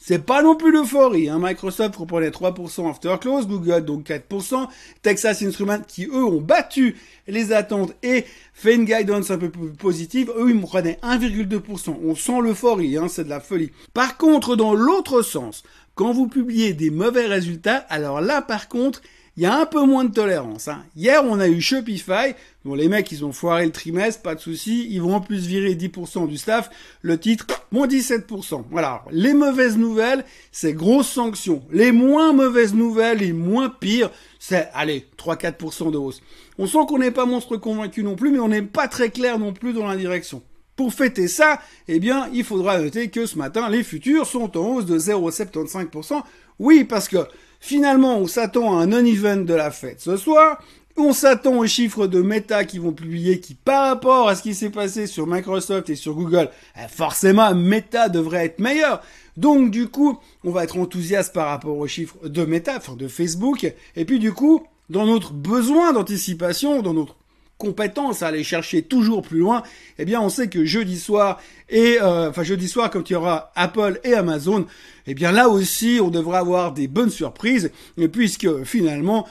c'est 0.00 0.24
pas 0.24 0.42
non 0.42 0.54
plus 0.54 0.70
l'euphorie. 0.70 1.28
Hein. 1.28 1.38
Microsoft 1.40 1.96
reprenait 1.96 2.30
3% 2.30 2.88
after 2.88 3.16
close, 3.20 3.48
Google 3.48 3.84
donc 3.84 4.06
4%, 4.06 4.68
Texas 5.02 5.42
Instruments 5.42 5.82
qui 5.86 6.06
eux 6.06 6.24
ont 6.24 6.40
battu 6.40 6.96
les 7.26 7.52
attentes 7.52 7.92
et 8.02 8.24
fait 8.54 8.76
une 8.76 8.84
guidance 8.84 9.30
un 9.30 9.38
peu 9.38 9.50
plus 9.50 9.72
positive, 9.72 10.32
eux 10.36 10.50
ils 10.50 10.60
prenaient 10.60 10.98
1,2%. 11.02 11.96
On 12.02 12.14
sent 12.14 12.40
l'euphorie, 12.40 12.96
hein, 12.96 13.08
c'est 13.08 13.24
de 13.24 13.28
la 13.28 13.40
folie. 13.40 13.72
Par 13.92 14.16
contre, 14.16 14.56
dans 14.56 14.72
l'autre 14.72 15.22
sens, 15.22 15.64
quand 15.96 16.12
vous 16.12 16.28
publiez 16.28 16.74
des 16.74 16.90
mauvais 16.90 17.26
résultats, 17.26 17.78
alors 17.88 18.20
là 18.20 18.40
par 18.40 18.68
contre, 18.68 19.02
il 19.38 19.42
y 19.42 19.46
a 19.46 19.56
un 19.56 19.66
peu 19.66 19.84
moins 19.84 20.04
de 20.04 20.12
tolérance. 20.12 20.66
Hein. 20.66 20.82
Hier, 20.96 21.22
on 21.24 21.38
a 21.38 21.46
eu 21.46 21.60
Shopify. 21.60 22.34
Bon, 22.64 22.74
les 22.74 22.88
mecs, 22.88 23.12
ils 23.12 23.24
ont 23.24 23.30
foiré 23.30 23.66
le 23.66 23.70
trimestre, 23.70 24.20
pas 24.20 24.34
de 24.34 24.40
souci. 24.40 24.88
Ils 24.90 25.00
vont 25.00 25.14
en 25.14 25.20
plus 25.20 25.46
virer 25.46 25.76
10% 25.76 26.26
du 26.26 26.36
staff. 26.36 26.68
Le 27.02 27.20
titre, 27.20 27.46
moins 27.70 27.86
17%. 27.86 28.64
Voilà. 28.68 29.04
Les 29.12 29.34
mauvaises 29.34 29.78
nouvelles, 29.78 30.24
c'est 30.50 30.72
grosse 30.72 31.06
sanction. 31.06 31.62
Les 31.70 31.92
moins 31.92 32.32
mauvaises 32.32 32.74
nouvelles 32.74 33.22
et 33.22 33.32
moins 33.32 33.68
pires, 33.68 34.10
c'est, 34.40 34.70
allez, 34.74 35.06
3-4% 35.16 35.92
de 35.92 35.98
hausse. 35.98 36.20
On 36.58 36.66
sent 36.66 36.86
qu'on 36.88 36.98
n'est 36.98 37.12
pas 37.12 37.24
monstre 37.24 37.56
convaincu 37.58 38.02
non 38.02 38.16
plus, 38.16 38.32
mais 38.32 38.40
on 38.40 38.48
n'est 38.48 38.62
pas 38.62 38.88
très 38.88 39.10
clair 39.10 39.38
non 39.38 39.52
plus 39.52 39.72
dans 39.72 39.86
la 39.86 39.94
direction. 39.94 40.42
Pour 40.74 40.92
fêter 40.92 41.28
ça, 41.28 41.60
eh 41.86 42.00
bien, 42.00 42.28
il 42.32 42.42
faudra 42.42 42.80
noter 42.80 43.08
que 43.08 43.24
ce 43.24 43.38
matin, 43.38 43.68
les 43.68 43.84
futurs 43.84 44.26
sont 44.26 44.58
en 44.58 44.66
hausse 44.66 44.86
de 44.86 44.98
0,75%. 44.98 46.24
Oui, 46.58 46.82
parce 46.82 47.06
que 47.06 47.18
Finalement, 47.60 48.18
on 48.18 48.26
s'attend 48.26 48.78
à 48.78 48.82
un 48.82 48.86
non-event 48.86 49.38
de 49.38 49.54
la 49.54 49.70
fête 49.70 50.00
ce 50.00 50.16
soir. 50.16 50.62
On 50.96 51.12
s'attend 51.12 51.56
aux 51.58 51.66
chiffres 51.66 52.06
de 52.06 52.20
Meta 52.20 52.64
qui 52.64 52.78
vont 52.78 52.92
publier 52.92 53.38
qui, 53.38 53.54
par 53.54 53.88
rapport 53.88 54.28
à 54.28 54.34
ce 54.34 54.42
qui 54.42 54.54
s'est 54.54 54.70
passé 54.70 55.06
sur 55.06 55.26
Microsoft 55.26 55.90
et 55.90 55.94
sur 55.94 56.14
Google, 56.14 56.50
eh, 56.76 56.88
forcément, 56.88 57.54
Meta 57.54 58.08
devrait 58.08 58.46
être 58.46 58.58
meilleur. 58.58 59.00
Donc, 59.36 59.70
du 59.70 59.86
coup, 59.88 60.18
on 60.42 60.50
va 60.50 60.64
être 60.64 60.76
enthousiaste 60.76 61.32
par 61.32 61.48
rapport 61.48 61.78
aux 61.78 61.86
chiffres 61.86 62.16
de 62.26 62.44
Meta, 62.44 62.74
enfin 62.76 62.96
de 62.96 63.06
Facebook. 63.06 63.72
Et 63.94 64.04
puis, 64.04 64.18
du 64.18 64.32
coup, 64.32 64.66
dans 64.90 65.06
notre 65.06 65.32
besoin 65.32 65.92
d'anticipation, 65.92 66.82
dans 66.82 66.94
notre 66.94 67.14
compétence 67.58 68.22
à 68.22 68.28
aller 68.28 68.44
chercher 68.44 68.82
toujours 68.82 69.22
plus 69.22 69.38
loin, 69.38 69.62
eh 69.98 70.04
bien 70.04 70.20
on 70.20 70.28
sait 70.28 70.48
que 70.48 70.64
jeudi 70.64 70.98
soir 70.98 71.40
et 71.68 71.98
euh, 72.00 72.30
enfin 72.30 72.44
jeudi 72.44 72.68
soir 72.68 72.88
quand 72.90 73.10
il 73.10 73.12
y 73.12 73.16
aura 73.16 73.52
Apple 73.56 74.00
et 74.04 74.14
Amazon, 74.14 74.66
eh 75.06 75.14
bien 75.14 75.32
là 75.32 75.48
aussi 75.48 75.98
on 76.02 76.08
devrait 76.08 76.38
avoir 76.38 76.72
des 76.72 76.88
bonnes 76.88 77.10
surprises 77.10 77.70
puisque 78.12 78.62
finalement 78.64 79.26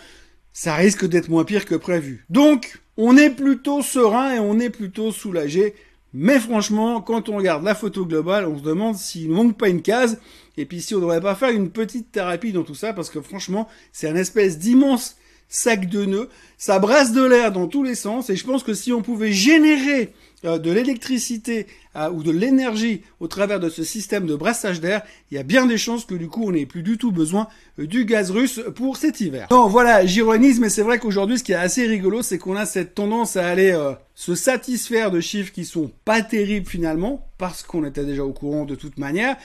ça 0.54 0.76
risque 0.76 1.08
d'être 1.08 1.30
moins 1.30 1.46
pire 1.46 1.66
que 1.66 1.76
prévu. 1.76 2.26
Donc 2.30 2.80
on 2.98 3.16
est 3.16 3.30
plutôt 3.30 3.82
serein 3.82 4.36
et 4.36 4.40
on 4.40 4.60
est 4.60 4.72
plutôt 4.72 5.12
soulagé. 5.12 5.76
Mais 6.14 6.40
franchement, 6.40 7.02
quand 7.02 7.30
on 7.30 7.38
regarde 7.38 7.64
la 7.64 7.76
photo 7.76 8.06
globale, 8.06 8.48
on 8.48 8.58
se 8.58 8.64
demande 8.64 8.96
s'il 8.96 9.30
ne 9.30 9.36
manque 9.36 9.58
pas 9.58 9.70
une 9.70 9.82
case, 9.82 10.20
et 10.56 10.66
puis 10.66 10.82
si 10.82 10.96
on 10.96 10.98
ne 10.98 11.02
devrait 11.02 11.22
pas 11.22 11.36
faire 11.36 11.52
une 11.52 11.70
petite 11.70 12.12
thérapie 12.12 12.54
dans 12.54 12.64
tout 12.64 12.74
ça, 12.74 12.94
parce 12.94 13.10
que 13.10 13.22
franchement, 13.22 13.68
c'est 13.92 14.08
un 14.08 14.16
espèce 14.16 14.58
d'immense 14.58 15.18
sac 15.50 15.90
de 15.90 16.06
nœuds, 16.06 16.30
ça 16.58 16.80
brasse 16.80 17.12
de 17.12 17.24
l'air 17.24 17.52
dans 17.52 17.68
tous 17.68 17.84
les 17.84 17.96
sens, 17.96 18.30
et 18.30 18.36
je 18.36 18.46
pense 18.46 18.64
que 18.64 18.74
si 18.74 18.92
on 18.92 19.02
pouvait 19.02 19.32
générer 19.32 20.14
euh, 20.46 20.60
de 20.60 20.72
l'électricité 20.72 21.68
euh, 21.96 22.10
ou 22.10 22.22
de 22.22 22.32
l'énergie 22.32 23.02
au 23.20 23.28
travers 23.28 23.60
de 23.60 23.70
ce 23.70 23.84
système 23.84 24.28
de 24.28 24.36
brassage 24.36 24.82
d'air, 24.82 25.02
il 25.32 25.36
y 25.36 25.40
a 25.40 25.44
bien 25.44 25.66
des 25.66 25.78
chances 25.78 26.06
que 26.06 26.16
du 26.16 26.28
coup 26.28 26.44
on 26.46 26.52
n'ait 26.52 26.66
plus 26.66 26.84
du 26.84 26.98
tout 26.98 27.12
besoin 27.12 27.48
euh, 27.80 27.88
du 27.88 28.06
gaz 28.06 28.30
russe 28.30 28.62
pour 28.76 28.98
cet 28.98 29.22
hiver. 29.22 29.48
Non, 29.50 29.68
voilà, 29.68 30.06
j'ironise, 30.06 30.60
mais 30.60 30.70
c'est 30.70 30.84
vrai 30.84 31.00
qu'aujourd'hui 31.00 31.40
ce 31.40 31.44
qui 31.44 31.54
est 31.54 31.56
assez 31.56 31.88
rigolo, 31.88 32.22
c'est 32.22 32.38
qu'on 32.38 32.56
a 32.56 32.66
cette 32.66 32.94
tendance 32.94 33.36
à 33.36 33.48
aller 33.48 33.76
se 34.14 34.36
satisfaire 34.36 35.12
de 35.12 35.22
chiffres 35.22 35.52
qui 35.52 35.66
sont 35.66 35.92
pas 36.06 36.22
terribles 36.22 36.68
finalement, 36.68 37.28
parce 37.38 37.64
qu'on 37.64 37.86
était 37.86 38.06
déjà 38.06 38.24
au 38.24 38.34
courant 38.34 38.66
de 38.66 38.76
toute 38.76 38.98
manière 38.98 39.38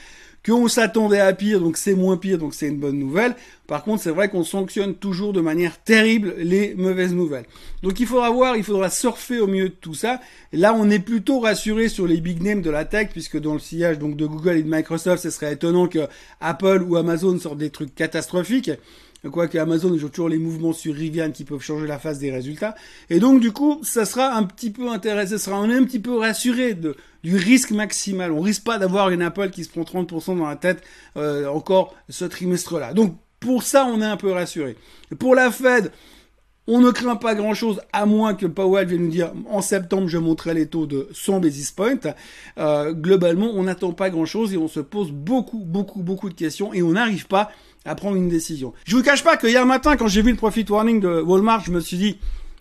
qu'on 0.45 0.67
s'attendait 0.67 1.19
à 1.19 1.33
pire, 1.33 1.59
donc 1.59 1.77
c'est 1.77 1.95
moins 1.95 2.17
pire, 2.17 2.37
donc 2.37 2.53
c'est 2.53 2.67
une 2.67 2.79
bonne 2.79 2.99
nouvelle. 2.99 3.35
Par 3.67 3.83
contre, 3.83 4.03
c'est 4.03 4.11
vrai 4.11 4.29
qu'on 4.29 4.43
sanctionne 4.43 4.93
toujours 4.93 5.31
de 5.31 5.39
manière 5.39 5.81
terrible 5.81 6.35
les 6.37 6.75
mauvaises 6.75 7.13
nouvelles. 7.13 7.45
Donc 7.81 7.99
il 7.99 8.05
faudra 8.05 8.29
voir, 8.29 8.57
il 8.57 8.63
faudra 8.63 8.89
surfer 8.89 9.39
au 9.39 9.47
milieu 9.47 9.69
de 9.69 9.75
tout 9.75 9.93
ça. 9.93 10.19
là, 10.51 10.73
on 10.73 10.89
est 10.89 10.99
plutôt 10.99 11.39
rassuré 11.39 11.87
sur 11.87 12.07
les 12.07 12.19
big 12.19 12.41
names 12.43 12.61
de 12.61 12.69
la 12.69 12.83
tech, 12.83 13.09
puisque 13.11 13.39
dans 13.39 13.53
le 13.53 13.59
sillage 13.59 13.99
donc 13.99 14.17
de 14.17 14.25
Google 14.25 14.57
et 14.57 14.63
de 14.63 14.69
Microsoft, 14.69 15.23
ce 15.23 15.29
serait 15.29 15.53
étonnant 15.53 15.87
que 15.87 16.07
Apple 16.41 16.83
ou 16.87 16.97
Amazon 16.97 17.39
sortent 17.39 17.57
des 17.57 17.69
trucs 17.69 17.95
catastrophiques. 17.95 18.71
Quoique 19.31 19.57
Amazon, 19.57 19.93
ils 19.93 20.05
ont 20.05 20.09
toujours 20.09 20.29
les 20.29 20.37
mouvements 20.37 20.73
sur 20.73 20.93
Rivian 20.93 21.31
qui 21.31 21.45
peuvent 21.45 21.61
changer 21.61 21.87
la 21.87 21.97
face 21.97 22.19
des 22.19 22.29
résultats. 22.29 22.75
Et 23.09 23.19
donc, 23.19 23.39
du 23.39 23.51
coup, 23.51 23.79
ça 23.83 24.05
sera 24.05 24.33
un 24.35 24.43
petit 24.43 24.69
peu 24.69 24.89
intéressant, 24.89 25.37
ça 25.37 25.37
sera, 25.37 25.61
on 25.61 25.69
est 25.69 25.75
un 25.75 25.85
petit 25.85 25.99
peu 25.99 26.17
rassuré 26.17 26.73
du 26.75 27.35
risque 27.35 27.71
maximal. 27.71 28.31
On 28.33 28.41
risque 28.41 28.63
pas 28.63 28.77
d'avoir 28.77 29.11
une 29.11 29.21
Apple 29.21 29.49
qui 29.49 29.63
se 29.63 29.69
prend 29.69 29.83
30% 29.83 30.37
dans 30.37 30.47
la 30.47 30.57
tête, 30.57 30.83
euh, 31.15 31.47
encore 31.47 31.95
ce 32.09 32.25
trimestre-là. 32.25 32.93
Donc, 32.93 33.17
pour 33.39 33.63
ça, 33.63 33.85
on 33.85 34.01
est 34.01 34.05
un 34.05 34.17
peu 34.17 34.31
rassuré. 34.31 34.75
Pour 35.19 35.35
la 35.35 35.51
Fed, 35.51 35.91
on 36.65 36.79
ne 36.79 36.91
craint 36.91 37.17
pas 37.17 37.35
grand-chose, 37.35 37.81
à 37.91 38.05
moins 38.05 38.35
que 38.35 38.45
Powell 38.45 38.87
vienne 38.87 39.03
nous 39.03 39.11
dire 39.11 39.33
en 39.49 39.61
septembre, 39.61 40.07
je 40.07 40.17
montrerai 40.17 40.53
les 40.53 40.67
taux 40.67 40.85
de 40.85 41.09
100 41.13 41.41
basis 41.41 41.71
points. 41.71 41.99
Euh, 42.57 42.93
globalement, 42.93 43.51
on 43.53 43.63
n'attend 43.63 43.91
pas 43.91 44.09
grand-chose 44.09 44.53
et 44.53 44.57
on 44.57 44.69
se 44.69 44.79
pose 44.79 45.11
beaucoup, 45.11 45.63
beaucoup, 45.65 46.01
beaucoup 46.03 46.29
de 46.29 46.33
questions 46.33 46.73
et 46.73 46.81
on 46.81 46.91
n'arrive 46.91 47.27
pas 47.27 47.51
à 47.85 47.95
prendre 47.95 48.15
une 48.15 48.29
décision. 48.29 48.73
Je 48.85 48.95
vous 48.95 49.03
cache 49.03 49.23
pas 49.23 49.37
que 49.37 49.47
hier 49.47 49.65
matin, 49.65 49.97
quand 49.97 50.07
j'ai 50.07 50.21
vu 50.21 50.31
le 50.31 50.37
profit 50.37 50.65
warning 50.67 50.99
de 50.99 51.21
Walmart, 51.21 51.63
je 51.65 51.71
me 51.71 51.79
suis 51.79 51.97
dit, 51.97 52.17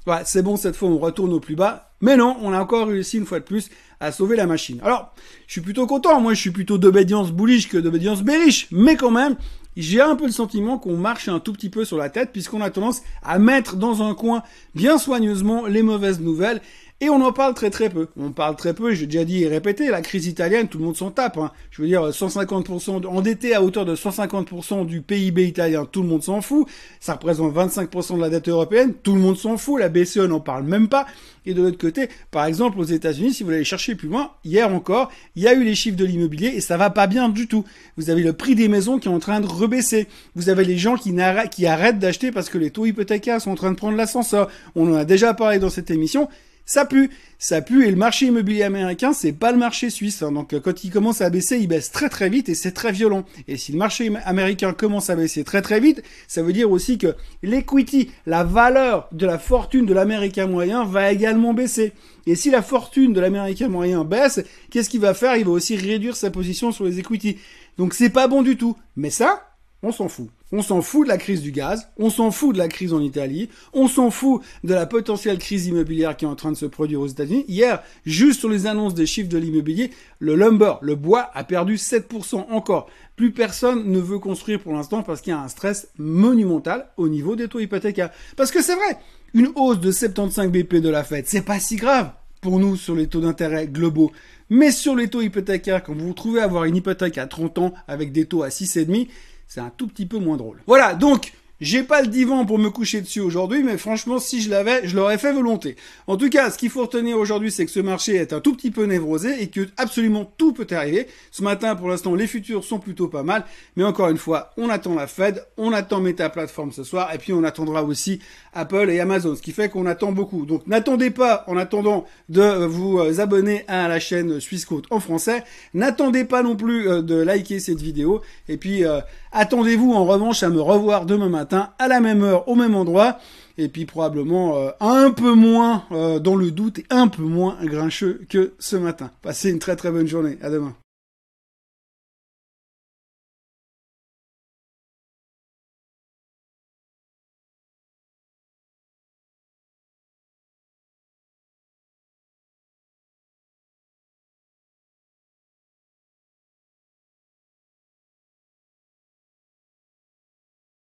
ouais, 0.06 0.22
c'est 0.24 0.42
bon, 0.42 0.56
cette 0.56 0.76
fois, 0.76 0.88
on 0.88 0.98
retourne 0.98 1.32
au 1.32 1.40
plus 1.40 1.56
bas. 1.56 1.90
Mais 2.00 2.16
non, 2.16 2.36
on 2.42 2.52
a 2.52 2.60
encore 2.60 2.88
réussi 2.88 3.18
une 3.18 3.26
fois 3.26 3.38
de 3.38 3.44
plus 3.44 3.70
à 4.00 4.10
sauver 4.10 4.34
la 4.34 4.46
machine. 4.46 4.80
Alors, 4.82 5.14
je 5.46 5.52
suis 5.52 5.60
plutôt 5.60 5.86
content. 5.86 6.20
Moi, 6.20 6.34
je 6.34 6.40
suis 6.40 6.50
plutôt 6.50 6.76
d'obédience 6.76 7.30
bullish 7.30 7.68
que 7.68 7.78
d'obédience 7.78 8.22
bearish. 8.22 8.66
Mais 8.72 8.96
quand 8.96 9.12
même, 9.12 9.36
j'ai 9.76 10.00
un 10.00 10.16
peu 10.16 10.26
le 10.26 10.32
sentiment 10.32 10.78
qu'on 10.78 10.96
marche 10.96 11.28
un 11.28 11.38
tout 11.38 11.52
petit 11.52 11.70
peu 11.70 11.84
sur 11.84 11.96
la 11.96 12.10
tête 12.10 12.30
puisqu'on 12.32 12.60
a 12.60 12.70
tendance 12.70 13.02
à 13.22 13.38
mettre 13.38 13.76
dans 13.76 14.02
un 14.02 14.14
coin 14.14 14.42
bien 14.74 14.98
soigneusement 14.98 15.66
les 15.66 15.82
mauvaises 15.82 16.20
nouvelles 16.20 16.60
et 17.00 17.10
on 17.10 17.20
en 17.20 17.32
parle 17.32 17.54
très 17.54 17.70
très 17.70 17.90
peu. 17.90 18.08
On 18.16 18.30
parle 18.30 18.54
très 18.54 18.74
peu, 18.74 18.94
j'ai 18.94 19.06
déjà 19.06 19.24
dit 19.24 19.42
et 19.42 19.48
répété, 19.48 19.88
la 19.90 20.02
crise 20.02 20.26
italienne, 20.26 20.68
tout 20.68 20.78
le 20.78 20.84
monde 20.84 20.96
s'en 20.96 21.10
tape. 21.10 21.36
Hein. 21.36 21.50
Je 21.70 21.82
veux 21.82 21.88
dire, 21.88 22.08
150% 22.10 23.06
endetté 23.06 23.54
à 23.54 23.62
hauteur 23.62 23.84
de 23.84 23.96
150% 23.96 24.86
du 24.86 25.02
PIB 25.02 25.46
italien, 25.46 25.84
tout 25.84 26.02
le 26.02 26.08
monde 26.08 26.22
s'en 26.22 26.40
fout. 26.40 26.68
Ça 27.00 27.14
représente 27.14 27.54
25% 27.54 28.16
de 28.16 28.20
la 28.20 28.30
dette 28.30 28.48
européenne, 28.48 28.94
tout 29.02 29.14
le 29.14 29.20
monde 29.20 29.36
s'en 29.36 29.56
fout. 29.56 29.80
La 29.80 29.88
BCE 29.88 30.18
n'en 30.18 30.38
parle 30.38 30.62
même 30.62 30.88
pas. 30.88 31.06
Et 31.44 31.54
de 31.54 31.62
l'autre 31.62 31.78
côté, 31.78 32.08
par 32.30 32.44
exemple, 32.44 32.78
aux 32.78 32.84
États-Unis, 32.84 33.34
si 33.34 33.42
vous 33.42 33.50
allez 33.50 33.64
chercher 33.64 33.96
plus 33.96 34.08
loin, 34.08 34.30
hier 34.44 34.72
encore, 34.72 35.10
il 35.34 35.42
y 35.42 35.48
a 35.48 35.54
eu 35.54 35.64
les 35.64 35.74
chiffres 35.74 35.96
de 35.96 36.04
l'immobilier 36.04 36.52
et 36.54 36.60
ça 36.60 36.76
va 36.76 36.90
pas 36.90 37.08
bien 37.08 37.28
du 37.28 37.48
tout. 37.48 37.64
Vous 37.96 38.10
avez 38.10 38.22
le 38.22 38.32
prix 38.32 38.54
des 38.54 38.68
maisons 38.68 39.00
qui 39.00 39.08
est 39.08 39.12
en 39.12 39.18
train 39.18 39.40
de 39.40 39.46
rebaisser. 39.46 40.06
Vous 40.36 40.50
avez 40.50 40.64
les 40.64 40.78
gens 40.78 40.96
qui, 40.96 41.12
qui 41.50 41.66
arrêtent 41.66 41.98
d'acheter 41.98 42.30
parce 42.30 42.48
que 42.48 42.58
les 42.58 42.70
taux 42.70 42.86
hypothécaires 42.86 43.40
sont 43.40 43.50
en 43.50 43.56
train 43.56 43.72
de 43.72 43.76
prendre 43.76 43.96
l'ascenseur. 43.96 44.48
On 44.76 44.92
en 44.92 44.94
a 44.94 45.04
déjà 45.04 45.34
parlé 45.34 45.58
dans 45.58 45.70
cette 45.70 45.90
émission 45.90 46.28
ça 46.64 46.84
pue, 46.84 47.10
ça 47.38 47.60
pue 47.60 47.86
et 47.86 47.90
le 47.90 47.96
marché 47.96 48.26
immobilier 48.26 48.62
américain 48.62 49.12
c'est 49.12 49.32
pas 49.32 49.52
le 49.52 49.58
marché 49.58 49.90
suisse. 49.90 50.22
Hein. 50.22 50.32
Donc 50.32 50.58
quand 50.60 50.84
il 50.84 50.90
commence 50.90 51.20
à 51.20 51.30
baisser, 51.30 51.58
il 51.58 51.68
baisse 51.68 51.90
très 51.90 52.08
très 52.08 52.28
vite 52.28 52.48
et 52.48 52.54
c'est 52.54 52.72
très 52.72 52.92
violent. 52.92 53.24
Et 53.48 53.56
si 53.56 53.72
le 53.72 53.78
marché 53.78 54.12
américain 54.24 54.72
commence 54.72 55.10
à 55.10 55.16
baisser 55.16 55.44
très 55.44 55.62
très 55.62 55.80
vite, 55.80 56.02
ça 56.28 56.42
veut 56.42 56.52
dire 56.52 56.70
aussi 56.70 56.98
que 56.98 57.14
l'equity, 57.42 58.10
la 58.26 58.44
valeur 58.44 59.08
de 59.12 59.26
la 59.26 59.38
fortune 59.38 59.86
de 59.86 59.94
l'américain 59.94 60.46
moyen 60.46 60.84
va 60.84 61.12
également 61.12 61.54
baisser. 61.54 61.92
Et 62.26 62.36
si 62.36 62.50
la 62.50 62.62
fortune 62.62 63.12
de 63.12 63.20
l'américain 63.20 63.68
moyen 63.68 64.04
baisse, 64.04 64.40
qu'est-ce 64.70 64.88
qu'il 64.88 65.00
va 65.00 65.14
faire? 65.14 65.36
Il 65.36 65.44
va 65.44 65.50
aussi 65.50 65.76
réduire 65.76 66.16
sa 66.16 66.30
position 66.30 66.70
sur 66.70 66.84
les 66.84 66.98
equity. 66.98 67.38
Donc 67.78 67.94
c'est 67.94 68.10
pas 68.10 68.28
bon 68.28 68.42
du 68.42 68.56
tout. 68.56 68.76
Mais 68.96 69.10
ça, 69.10 69.56
on 69.82 69.92
s'en 69.92 70.08
fout. 70.08 70.28
On 70.52 70.62
s'en 70.62 70.82
fout 70.82 71.04
de 71.04 71.08
la 71.08 71.16
crise 71.16 71.40
du 71.40 71.50
gaz, 71.50 71.88
on 71.96 72.10
s'en 72.10 72.30
fout 72.30 72.52
de 72.52 72.58
la 72.58 72.68
crise 72.68 72.92
en 72.92 73.00
Italie, 73.00 73.48
on 73.72 73.88
s'en 73.88 74.10
fout 74.10 74.42
de 74.64 74.74
la 74.74 74.86
potentielle 74.86 75.38
crise 75.38 75.66
immobilière 75.66 76.16
qui 76.16 76.26
est 76.26 76.28
en 76.28 76.36
train 76.36 76.52
de 76.52 76.56
se 76.56 76.66
produire 76.66 77.00
aux 77.00 77.06
États-Unis. 77.06 77.46
Hier, 77.48 77.82
juste 78.04 78.40
sur 78.40 78.50
les 78.50 78.66
annonces 78.66 78.94
des 78.94 79.06
chiffres 79.06 79.30
de 79.30 79.38
l'immobilier, 79.38 79.90
le 80.18 80.34
lumber, 80.34 80.74
le 80.82 80.94
bois, 80.94 81.30
a 81.34 81.42
perdu 81.42 81.76
7% 81.76 82.50
encore. 82.50 82.88
Plus 83.16 83.32
personne 83.32 83.90
ne 83.90 83.98
veut 83.98 84.18
construire 84.18 84.60
pour 84.60 84.74
l'instant 84.74 85.02
parce 85.02 85.22
qu'il 85.22 85.32
y 85.32 85.36
a 85.36 85.40
un 85.40 85.48
stress 85.48 85.88
monumental 85.98 86.88
au 86.96 87.08
niveau 87.08 87.34
des 87.34 87.48
taux 87.48 87.60
hypothécaires. 87.60 88.10
Parce 88.36 88.50
que 88.50 88.62
c'est 88.62 88.74
vrai, 88.74 88.98
une 89.34 89.48
hausse 89.54 89.80
de 89.80 89.90
75 89.90 90.50
BP 90.50 90.76
de 90.76 90.90
la 90.90 91.04
Fed, 91.04 91.24
c'est 91.26 91.42
pas 91.42 91.58
si 91.58 91.76
grave 91.76 92.10
pour 92.42 92.58
nous 92.58 92.76
sur 92.76 92.94
les 92.94 93.06
taux 93.06 93.20
d'intérêt 93.20 93.68
globaux. 93.68 94.12
Mais 94.50 94.70
sur 94.70 94.94
les 94.94 95.08
taux 95.08 95.22
hypothécaires, 95.22 95.82
quand 95.82 95.94
vous 95.94 96.08
vous 96.08 96.12
trouvez 96.12 96.40
à 96.40 96.44
avoir 96.44 96.64
une 96.64 96.76
hypothèque 96.76 97.16
à 97.16 97.26
30 97.26 97.58
ans 97.58 97.72
avec 97.88 98.12
des 98.12 98.26
taux 98.26 98.42
à 98.42 98.48
6,5, 98.48 99.08
c'est 99.52 99.60
un 99.60 99.70
tout 99.76 99.86
petit 99.86 100.06
peu 100.06 100.18
moins 100.18 100.38
drôle. 100.38 100.62
Voilà, 100.66 100.94
donc 100.94 101.32
j'ai 101.62 101.84
pas 101.84 102.02
le 102.02 102.08
divan 102.08 102.44
pour 102.44 102.58
me 102.58 102.70
coucher 102.70 103.02
dessus 103.02 103.20
aujourd'hui, 103.20 103.62
mais 103.62 103.78
franchement, 103.78 104.18
si 104.18 104.42
je 104.42 104.50
l'avais, 104.50 104.80
je 104.88 104.96
l'aurais 104.96 105.16
fait 105.16 105.32
volonté. 105.32 105.76
En 106.08 106.16
tout 106.16 106.28
cas, 106.28 106.50
ce 106.50 106.58
qu'il 106.58 106.70
faut 106.70 106.80
retenir 106.80 107.16
aujourd'hui, 107.16 107.52
c'est 107.52 107.64
que 107.64 107.70
ce 107.70 107.78
marché 107.78 108.16
est 108.16 108.32
un 108.32 108.40
tout 108.40 108.52
petit 108.56 108.72
peu 108.72 108.84
névrosé 108.84 109.40
et 109.40 109.46
que 109.46 109.68
absolument 109.76 110.24
tout 110.24 110.52
peut 110.52 110.66
arriver. 110.72 111.06
Ce 111.30 111.40
matin, 111.40 111.76
pour 111.76 111.88
l'instant, 111.88 112.16
les 112.16 112.26
futurs 112.26 112.64
sont 112.64 112.80
plutôt 112.80 113.06
pas 113.06 113.22
mal, 113.22 113.44
mais 113.76 113.84
encore 113.84 114.08
une 114.08 114.16
fois, 114.16 114.50
on 114.56 114.70
attend 114.70 114.96
la 114.96 115.06
Fed, 115.06 115.46
on 115.56 115.72
attend 115.72 116.00
Meta 116.00 116.30
Platform 116.30 116.72
ce 116.72 116.82
soir, 116.82 117.14
et 117.14 117.18
puis 117.18 117.32
on 117.32 117.44
attendra 117.44 117.84
aussi 117.84 118.18
Apple 118.54 118.90
et 118.90 118.98
Amazon, 118.98 119.36
ce 119.36 119.42
qui 119.42 119.52
fait 119.52 119.68
qu'on 119.68 119.86
attend 119.86 120.10
beaucoup. 120.10 120.46
Donc 120.46 120.66
n'attendez 120.66 121.10
pas, 121.10 121.44
en 121.46 121.56
attendant, 121.56 122.06
de 122.28 122.64
vous 122.64 123.20
abonner 123.20 123.64
à 123.68 123.86
la 123.86 124.00
chaîne 124.00 124.40
Suisse 124.40 124.64
Côte 124.64 124.86
en 124.90 124.98
français. 124.98 125.44
N'attendez 125.74 126.24
pas 126.24 126.42
non 126.42 126.56
plus 126.56 126.88
euh, 126.88 127.02
de 127.02 127.14
liker 127.14 127.60
cette 127.60 127.80
vidéo, 127.80 128.20
et 128.48 128.56
puis 128.56 128.84
euh, 128.84 129.00
attendez-vous 129.32 129.92
en 129.92 130.04
revanche 130.04 130.42
à 130.42 130.48
me 130.48 130.60
revoir 130.60 131.06
demain 131.06 131.28
matin 131.28 131.70
à 131.78 131.88
la 131.88 132.00
même 132.00 132.22
heure, 132.22 132.48
au 132.48 132.54
même 132.54 132.74
endroit, 132.74 133.18
et 133.58 133.68
puis 133.68 133.84
probablement 133.84 134.56
euh, 134.56 134.70
un 134.80 135.10
peu 135.10 135.34
moins 135.34 135.84
euh, 135.92 136.18
dans 136.18 136.36
le 136.36 136.50
doute 136.50 136.78
et 136.78 136.86
un 136.90 137.08
peu 137.08 137.22
moins 137.22 137.56
grincheux 137.62 138.22
que 138.28 138.54
ce 138.58 138.76
matin. 138.76 139.10
Passez 139.22 139.50
une 139.50 139.58
très 139.58 139.76
très 139.76 139.90
bonne 139.90 140.06
journée. 140.06 140.38
À 140.42 140.50
demain. 140.50 140.74